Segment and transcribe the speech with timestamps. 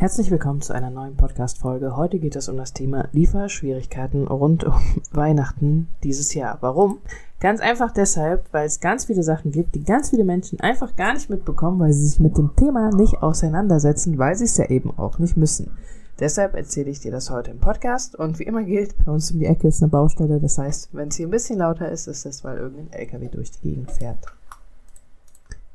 [0.00, 1.96] Herzlich willkommen zu einer neuen Podcast-Folge.
[1.96, 4.74] Heute geht es um das Thema Lieferschwierigkeiten rund um
[5.10, 6.58] Weihnachten dieses Jahr.
[6.60, 6.98] Warum?
[7.40, 11.14] Ganz einfach deshalb, weil es ganz viele Sachen gibt, die ganz viele Menschen einfach gar
[11.14, 14.96] nicht mitbekommen, weil sie sich mit dem Thema nicht auseinandersetzen, weil sie es ja eben
[14.96, 15.72] auch nicht müssen.
[16.20, 19.40] Deshalb erzähle ich dir das heute im Podcast und wie immer gilt, bei uns um
[19.40, 20.38] die Ecke ist eine Baustelle.
[20.38, 23.50] Das heißt, wenn es hier ein bisschen lauter ist, ist das, weil irgendein LKW durch
[23.50, 24.24] die Gegend fährt.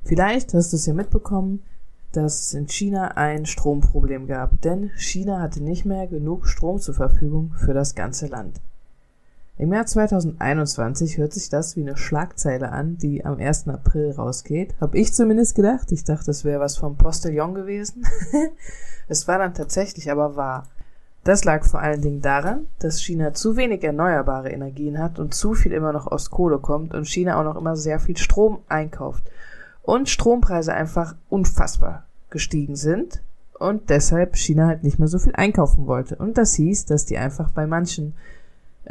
[0.06, 1.62] Vielleicht hast du es ja mitbekommen,
[2.14, 6.94] dass es in China ein Stromproblem gab, denn China hatte nicht mehr genug Strom zur
[6.94, 8.62] Verfügung für das ganze Land.
[9.58, 13.68] Im Jahr 2021 hört sich das wie eine Schlagzeile an, die am 1.
[13.68, 14.74] April rausgeht.
[14.82, 15.92] Hab ich zumindest gedacht.
[15.92, 18.04] Ich dachte, es wäre was vom Postillon gewesen.
[19.08, 20.68] es war dann tatsächlich aber wahr.
[21.24, 25.54] Das lag vor allen Dingen daran, dass China zu wenig erneuerbare Energien hat und zu
[25.54, 29.24] viel immer noch aus Kohle kommt und China auch noch immer sehr viel Strom einkauft
[29.84, 33.22] und Strompreise einfach unfassbar gestiegen sind
[33.60, 36.16] und deshalb China halt nicht mehr so viel einkaufen wollte.
[36.16, 38.14] Und das hieß, dass die einfach bei manchen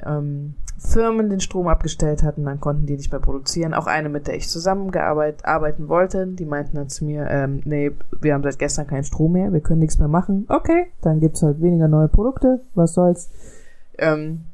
[0.06, 3.74] ähm, Firmen den Strom abgestellt hatten, dann konnten die nicht mehr produzieren.
[3.74, 7.92] Auch eine, mit der ich zusammengearbeitet arbeiten wollte, die meinten dann zu mir, ähm, nee,
[8.20, 10.46] wir haben seit gestern keinen Strom mehr, wir können nichts mehr machen.
[10.48, 13.30] Okay, dann gibt's halt weniger neue Produkte, was soll's.
[13.98, 14.44] Ähm,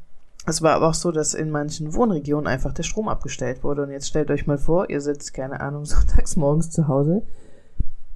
[0.48, 3.82] es war aber auch so, dass in manchen Wohnregionen einfach der Strom abgestellt wurde.
[3.82, 7.22] Und jetzt stellt euch mal vor, ihr sitzt, keine Ahnung, sonntags morgens zu Hause,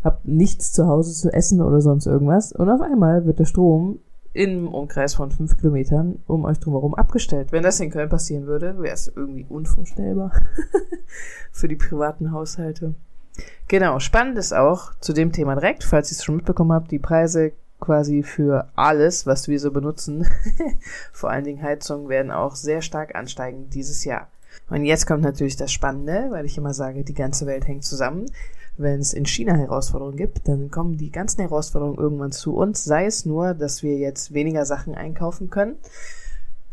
[0.02, 2.52] habt nichts zu Hause zu essen oder sonst irgendwas.
[2.52, 4.00] Und auf einmal wird der Strom
[4.34, 7.52] im Umkreis von fünf Kilometern um euch drumherum abgestellt.
[7.52, 10.32] Wenn das in Köln passieren würde, wäre es irgendwie unvorstellbar
[11.52, 12.94] für die privaten Haushalte.
[13.68, 16.98] Genau, spannend ist auch zu dem Thema direkt, falls ihr es schon mitbekommen habt, die
[16.98, 20.26] Preise quasi für alles, was wir so benutzen,
[21.12, 24.28] vor allen Dingen Heizungen, werden auch sehr stark ansteigen dieses Jahr.
[24.70, 28.30] Und jetzt kommt natürlich das Spannende, weil ich immer sage, die ganze Welt hängt zusammen.
[28.78, 33.04] Wenn es in China Herausforderungen gibt, dann kommen die ganzen Herausforderungen irgendwann zu uns, sei
[33.04, 35.76] es nur, dass wir jetzt weniger Sachen einkaufen können,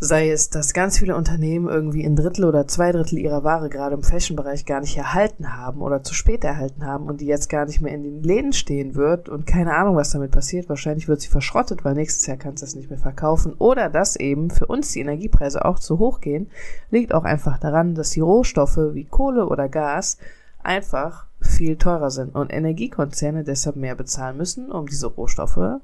[0.02, 3.96] sei es, dass ganz viele Unternehmen irgendwie ein Drittel oder zwei Drittel ihrer Ware gerade
[3.96, 7.66] im Fashion-Bereich gar nicht erhalten haben oder zu spät erhalten haben und die jetzt gar
[7.66, 10.70] nicht mehr in den Läden stehen wird und keine Ahnung, was damit passiert.
[10.70, 13.54] Wahrscheinlich wird sie verschrottet, weil nächstes Jahr kannst du es nicht mehr verkaufen.
[13.58, 16.50] Oder dass eben für uns die Energiepreise auch zu hoch gehen,
[16.92, 20.18] liegt auch einfach daran, dass die Rohstoffe wie Kohle oder Gas
[20.64, 25.82] einfach viel teurer sind und Energiekonzerne deshalb mehr bezahlen müssen, um diese Rohstoffe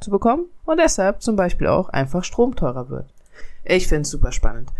[0.00, 3.06] zu bekommen und deshalb zum Beispiel auch einfach Strom teurer wird.
[3.64, 4.72] Ich finde es super spannend.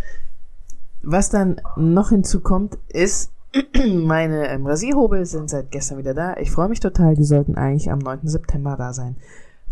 [1.03, 3.31] Was dann noch hinzukommt, ist,
[3.87, 6.37] meine ähm, Rasierhobel sind seit gestern wieder da.
[6.37, 8.21] Ich freue mich total, die sollten eigentlich am 9.
[8.25, 9.17] September da sein.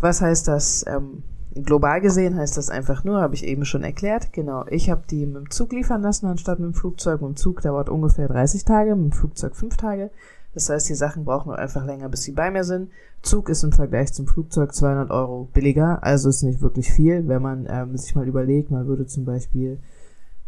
[0.00, 0.84] Was heißt das?
[0.86, 1.22] Ähm,
[1.54, 4.32] global gesehen heißt das einfach nur, habe ich eben schon erklärt.
[4.32, 7.20] Genau, ich habe die mit dem Zug liefern lassen, anstatt mit dem Flugzeug.
[7.20, 10.10] Mit dem Zug dauert ungefähr 30 Tage, mit dem Flugzeug 5 Tage.
[10.56, 12.90] Das heißt, die Sachen brauchen einfach länger, bis sie bei mir sind.
[13.20, 17.42] Zug ist im Vergleich zum Flugzeug 200 Euro billiger, also ist nicht wirklich viel, wenn
[17.42, 19.78] man ähm, sich mal überlegt, man würde zum Beispiel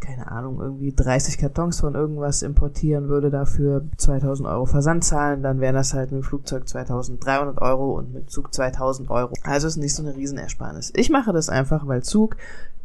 [0.01, 5.61] keine Ahnung, irgendwie 30 Kartons von irgendwas importieren, würde dafür 2000 Euro Versand zahlen, dann
[5.61, 9.35] wären das halt mit dem Flugzeug 2300 Euro und mit Zug 2000 Euro.
[9.43, 10.93] Also ist nicht so eine Riesenersparnis.
[10.95, 12.37] Ich mache das einfach, weil Zug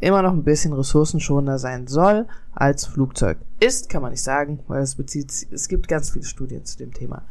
[0.04, 3.38] immer noch ein bisschen ressourcenschonender sein soll als Flugzeug.
[3.60, 6.94] Ist, kann man nicht sagen, weil es bezieht, es gibt ganz viele Studien zu dem
[6.94, 7.24] Thema.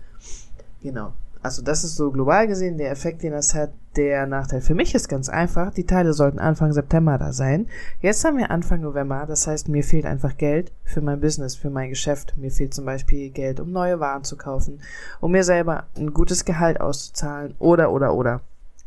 [0.82, 1.12] Genau.
[1.42, 3.72] Also das ist so global gesehen der Effekt, den das hat.
[3.96, 5.74] Der Nachteil für mich ist ganz einfach.
[5.74, 7.66] Die Teile sollten Anfang September da sein.
[8.00, 9.26] Jetzt haben wir Anfang November.
[9.26, 12.34] Das heißt, mir fehlt einfach Geld für mein Business, für mein Geschäft.
[12.38, 14.80] Mir fehlt zum Beispiel Geld, um neue Waren zu kaufen,
[15.20, 18.40] um mir selber ein gutes Gehalt auszuzahlen oder, oder, oder.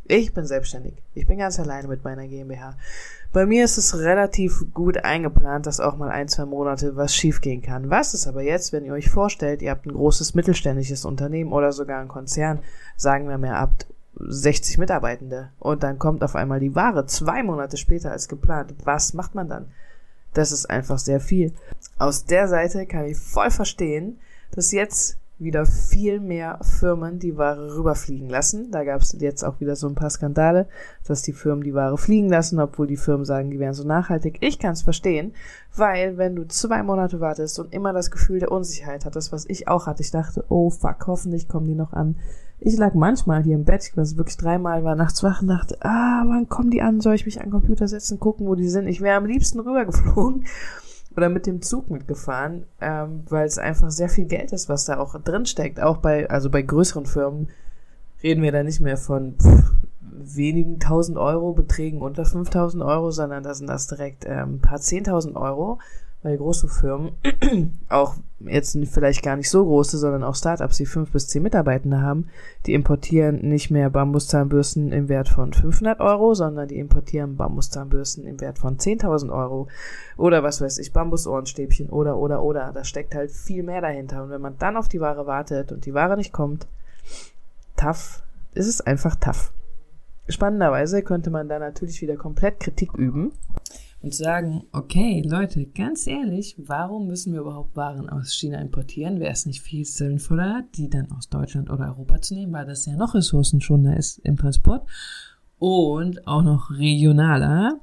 [0.07, 0.93] Ich bin selbstständig.
[1.15, 2.77] Ich bin ganz alleine mit meiner GmbH.
[3.33, 7.63] Bei mir ist es relativ gut eingeplant, dass auch mal ein, zwei Monate was schiefgehen
[7.63, 7.89] kann.
[7.89, 11.71] Was ist aber jetzt, wenn ihr euch vorstellt, ihr habt ein großes mittelständisches Unternehmen oder
[11.71, 12.59] sogar ein Konzern,
[12.95, 17.41] sagen wir mal, ihr habt 60 Mitarbeitende und dann kommt auf einmal die Ware zwei
[17.41, 18.75] Monate später als geplant.
[18.83, 19.71] Was macht man dann?
[20.33, 21.53] Das ist einfach sehr viel.
[21.97, 24.19] Aus der Seite kann ich voll verstehen,
[24.51, 28.71] dass jetzt wieder viel mehr Firmen die Ware rüberfliegen lassen.
[28.71, 30.67] Da gab es jetzt auch wieder so ein paar Skandale,
[31.05, 34.37] dass die Firmen die Ware fliegen lassen, obwohl die Firmen sagen, die wären so nachhaltig.
[34.39, 35.33] Ich kann es verstehen,
[35.75, 39.67] weil wenn du zwei Monate wartest und immer das Gefühl der Unsicherheit hattest, was ich
[39.67, 42.15] auch hatte, ich dachte, oh fuck, hoffentlich kommen die noch an.
[42.59, 45.77] Ich lag manchmal hier im Bett, ich war wirklich dreimal, war nachts wach und dachte,
[45.81, 47.01] ah, wann kommen die an?
[47.01, 48.87] Soll ich mich an den Computer setzen, gucken, wo die sind?
[48.87, 50.45] Ich wäre am liebsten rübergeflogen
[51.15, 54.99] oder mit dem Zug mitgefahren, ähm, weil es einfach sehr viel Geld ist, was da
[54.99, 55.79] auch drin steckt.
[55.79, 57.49] Auch bei, also bei größeren Firmen
[58.21, 59.71] reden wir da nicht mehr von pff,
[60.01, 65.35] wenigen tausend Euro Beträgen unter 5000 Euro, sondern da sind das direkt ähm, paar zehntausend
[65.35, 65.79] Euro,
[66.25, 67.11] weil große Firmen,
[67.89, 72.01] auch jetzt vielleicht gar nicht so große, sondern auch Startups, die fünf bis zehn Mitarbeitende
[72.01, 72.27] haben,
[72.65, 78.41] die importieren nicht mehr Bambuszahnbürsten im Wert von 500 Euro, sondern die importieren Bambuszahnbürsten im
[78.41, 79.67] Wert von 10.000 Euro
[80.17, 82.71] oder was weiß ich, Bambusohrenstäbchen oder, oder, oder.
[82.73, 84.23] Da steckt halt viel mehr dahinter.
[84.23, 86.67] Und wenn man dann auf die Ware wartet und die Ware nicht kommt,
[87.77, 88.23] tough,
[88.55, 89.53] ist es einfach tough.
[90.27, 93.31] Spannenderweise könnte man da natürlich wieder komplett Kritik üben
[94.05, 99.19] und sagen, okay, Leute, ganz ehrlich, warum müssen wir überhaupt Waren aus China importieren?
[99.19, 102.85] Wäre es nicht viel sinnvoller, die dann aus Deutschland oder Europa zu nehmen, weil das
[102.85, 104.87] ja noch ressourcenschonender ist im Transport
[105.57, 107.79] und auch noch regionaler.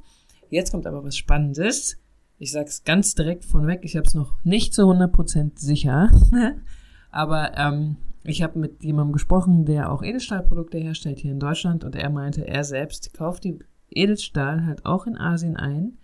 [0.48, 1.98] Jetzt kommt aber was Spannendes.
[2.38, 6.08] Ich sag's ganz direkt von weg, ich habe es noch nicht zu 100% sicher,
[7.10, 11.96] aber ähm, ich habe mit jemandem gesprochen, der auch Edelstahlprodukte herstellt hier in Deutschland und
[11.96, 13.58] er meinte, er selbst kauft die
[13.90, 15.98] Edelstahl halt auch in Asien ein,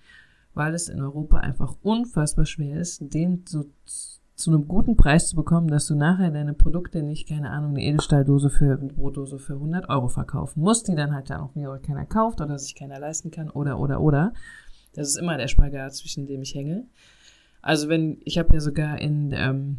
[0.58, 3.64] weil es in Europa einfach unfassbar schwer ist, den so
[4.34, 7.82] zu einem guten Preis zu bekommen, dass du nachher deine Produkte nicht, keine Ahnung, eine
[7.82, 11.76] Edelstahldose für, eine Brotdose für 100 Euro verkaufen musst, die dann halt dann auch wieder
[11.78, 14.32] keiner kauft oder sich keiner leisten kann oder, oder, oder.
[14.94, 16.86] Das ist immer der Spagat, zwischen dem ich hänge.
[17.62, 19.78] Also wenn, ich habe ja sogar in, ähm,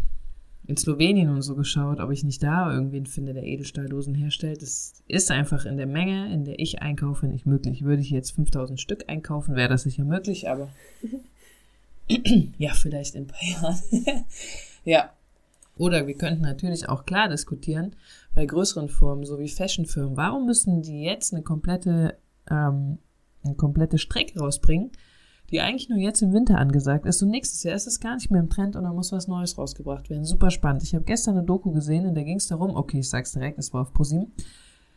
[0.69, 4.61] in Slowenien und so geschaut, ob ich nicht da irgendwen finde, der Edelstahldosen herstellt.
[4.61, 7.83] Das ist einfach in der Menge, in der ich einkaufe, nicht möglich.
[7.83, 10.69] Würde ich jetzt 5000 Stück einkaufen, wäre das sicher möglich, aber
[12.59, 13.79] ja, vielleicht in ein paar Jahren.
[14.85, 15.09] ja.
[15.75, 17.95] Oder wir könnten natürlich auch klar diskutieren,
[18.35, 22.15] bei größeren Firmen, so wie Fashionfirmen, warum müssen die jetzt eine komplette,
[22.47, 22.99] ähm,
[23.43, 24.91] eine komplette Strecke rausbringen,
[25.51, 28.31] die eigentlich nur jetzt im Winter angesagt ist und nächstes Jahr ist es gar nicht
[28.31, 30.25] mehr im Trend und da muss was Neues rausgebracht werden.
[30.25, 30.83] Super spannend.
[30.83, 33.59] Ich habe gestern eine Doku gesehen und da ging es darum, okay, ich sag's direkt,
[33.59, 34.31] es war auf ProSieben,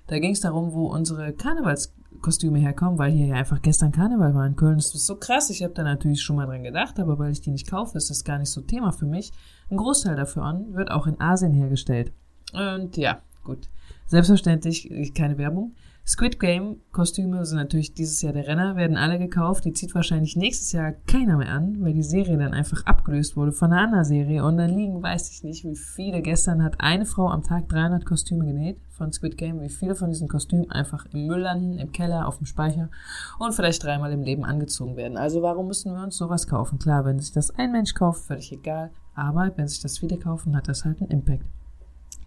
[0.07, 4.47] da ging es darum, wo unsere Karnevalskostüme herkommen, weil hier ja einfach gestern Karneval war
[4.47, 4.77] in Köln.
[4.77, 5.49] Das ist so krass.
[5.49, 8.11] Ich habe da natürlich schon mal dran gedacht, aber weil ich die nicht kaufe, ist
[8.11, 9.33] das gar nicht so Thema für mich.
[9.71, 12.13] Ein Großteil davon wird auch in Asien hergestellt.
[12.53, 13.69] Und ja, gut.
[14.07, 15.73] Selbstverständlich keine Werbung.
[16.05, 19.65] Squid Game Kostüme sind natürlich dieses Jahr der Renner, werden alle gekauft.
[19.65, 23.53] Die zieht wahrscheinlich nächstes Jahr keiner mehr an, weil die Serie dann einfach abgelöst wurde
[23.53, 24.45] von einer anderen Serie.
[24.45, 26.21] Und dann liegen, weiß ich nicht, wie viele.
[26.21, 30.11] Gestern hat eine Frau am Tag 300 Kostüme genäht von Squid Game, wie viele von
[30.11, 32.91] diesen Kostümen einfach im Müll landen, im Keller, auf dem Speicher
[33.39, 35.17] und vielleicht dreimal im Leben angezogen werden.
[35.17, 36.81] Also warum müssen wir uns sowas kaufen?
[36.81, 38.91] Klar, wenn sich das ein Mensch kauft, völlig egal.
[39.15, 41.45] Aber wenn sich das viele kaufen, hat das halt einen Impact.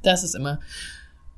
[0.01, 0.59] Das ist immer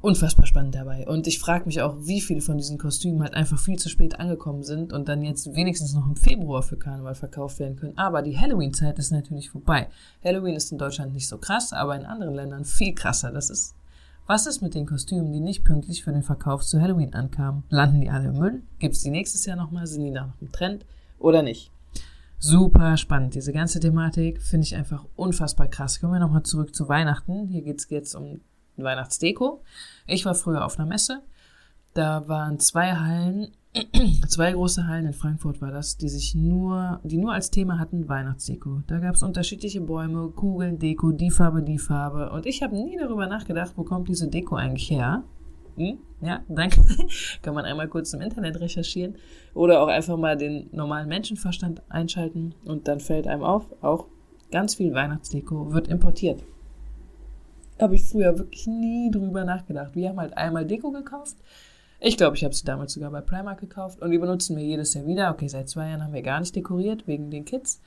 [0.02, 1.08] unfassbar spannend dabei.
[1.08, 4.20] Und ich frage mich auch, wie viele von diesen Kostümen halt einfach viel zu spät
[4.20, 7.98] angekommen sind und dann jetzt wenigstens noch im Februar für Karneval verkauft werden können.
[7.98, 9.88] Aber die Halloween-Zeit ist natürlich vorbei.
[10.24, 13.32] Halloween ist in Deutschland nicht so krass, aber in anderen Ländern viel krasser.
[13.32, 13.76] Das ist,
[14.28, 17.64] was ist mit den Kostümen, die nicht pünktlich für den Verkauf zu Halloween ankamen?
[17.70, 18.62] Landen die alle im Müll?
[18.80, 19.88] Gibt's die nächstes Jahr nochmal?
[19.88, 20.86] Sind die nach dem Trend
[21.18, 21.72] oder nicht?
[22.40, 23.34] Super spannend.
[23.34, 26.00] Diese ganze Thematik finde ich einfach unfassbar krass.
[26.00, 27.48] Kommen wir nochmal zurück zu Weihnachten.
[27.48, 28.42] Hier geht's jetzt um
[28.84, 29.62] Weihnachtsdeko.
[30.06, 31.22] Ich war früher auf einer Messe.
[31.94, 33.52] Da waren zwei Hallen,
[34.28, 38.08] zwei große Hallen in Frankfurt war das, die sich nur, die nur als Thema hatten
[38.08, 38.82] Weihnachtsdeko.
[38.88, 42.30] Da gab es unterschiedliche Bäume, Kugeln, Deko, die Farbe, die Farbe.
[42.32, 45.24] Und ich habe nie darüber nachgedacht, wo kommt diese Deko eigentlich her?
[45.76, 45.98] Hm?
[46.22, 46.82] Ja, danke.
[47.42, 49.16] Kann man einmal kurz im Internet recherchieren
[49.54, 54.06] oder auch einfach mal den normalen Menschenverstand einschalten und dann fällt einem auf, auch
[54.52, 56.44] ganz viel Weihnachtsdeko wird importiert
[57.82, 59.96] habe ich früher wirklich nie drüber nachgedacht.
[59.96, 61.38] Wir haben halt einmal Deko gekauft.
[62.00, 64.94] Ich glaube, ich habe sie damals sogar bei Primark gekauft und die benutzen wir jedes
[64.94, 65.32] Jahr wieder.
[65.32, 67.82] Okay, seit zwei Jahren haben wir gar nicht dekoriert wegen den Kids.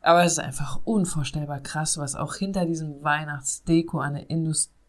[0.00, 4.81] Aber es ist einfach unvorstellbar krass, was auch hinter diesem Weihnachtsdeko eine Industrie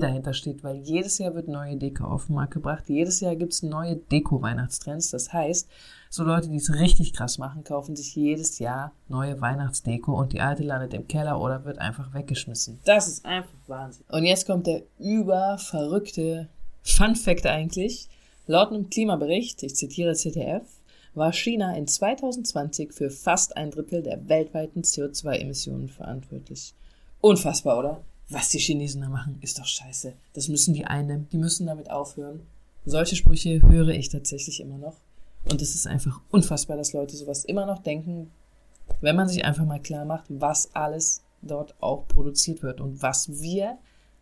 [0.00, 2.84] dahinter steht, weil jedes Jahr wird neue Deko auf den Markt gebracht.
[2.88, 5.10] Jedes Jahr gibt es neue Deko-Weihnachtstrends.
[5.10, 5.68] Das heißt,
[6.10, 10.40] so Leute, die es richtig krass machen, kaufen sich jedes Jahr neue Weihnachtsdeko und die
[10.40, 12.80] alte landet im Keller oder wird einfach weggeschmissen.
[12.84, 14.04] Das ist einfach Wahnsinn.
[14.10, 16.48] Und jetzt kommt der überverrückte
[16.82, 18.08] Fun Fact eigentlich.
[18.46, 20.66] Laut einem Klimabericht, ich zitiere ZDF,
[21.14, 26.74] war China in 2020 für fast ein Drittel der weltweiten CO2-Emissionen verantwortlich.
[27.20, 28.00] Unfassbar, oder?
[28.30, 30.14] Was die Chinesen da machen, ist doch scheiße.
[30.34, 31.28] Das müssen die einnehmen.
[31.32, 32.46] Die müssen damit aufhören.
[32.86, 34.96] Solche Sprüche höre ich tatsächlich immer noch.
[35.50, 38.30] Und es ist einfach unfassbar, dass Leute sowas immer noch denken,
[39.00, 43.40] wenn man sich einfach mal klar macht, was alles dort auch produziert wird und was
[43.40, 43.78] wir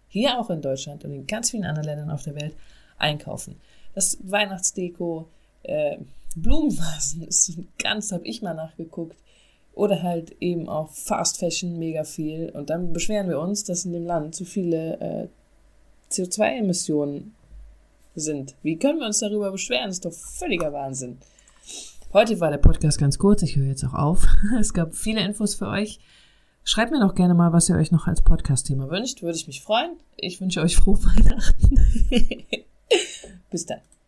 [0.08, 2.56] hier auch in Deutschland und in ganz vielen anderen Ländern auf der Welt
[2.96, 3.56] einkaufen.
[3.94, 5.28] Das Weihnachtsdeko,
[5.64, 5.98] äh,
[6.34, 9.16] Blumenvasen ist ganz, habe ich mal nachgeguckt.
[9.78, 12.50] Oder halt eben auch Fast Fashion mega viel.
[12.50, 15.28] Und dann beschweren wir uns, dass in dem Land zu viele äh,
[16.10, 17.36] CO2-Emissionen
[18.16, 18.56] sind.
[18.64, 19.86] Wie können wir uns darüber beschweren?
[19.86, 21.18] Das ist doch völliger Wahnsinn.
[22.12, 23.42] Heute war der Podcast ganz kurz.
[23.42, 24.26] Ich höre jetzt auch auf.
[24.58, 26.00] Es gab viele Infos für euch.
[26.64, 29.22] Schreibt mir doch gerne mal, was ihr euch noch als Podcast-Thema wünscht.
[29.22, 29.96] Würde ich mich freuen.
[30.16, 31.78] Ich wünsche euch frohe Weihnachten.
[33.52, 33.78] Bis dann.